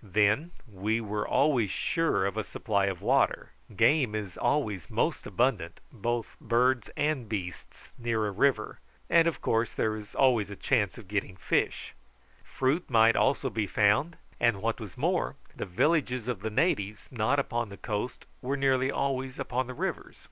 [0.00, 5.80] Then we were always sure of a supply of water; game is always most abundant,
[5.90, 8.78] both birds and beasts, near a river,
[9.10, 11.94] and, of course, there is always a chance of getting fish;
[12.44, 17.40] fruit might also be found, and what was more, the villages of the natives not
[17.40, 20.28] upon the coast are nearly always upon the rivers.